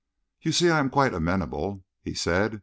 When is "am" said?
0.79-0.89